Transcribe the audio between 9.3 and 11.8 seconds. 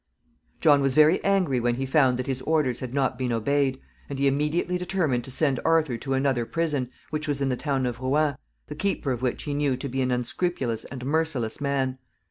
he knew to be an unscrupulous and merciless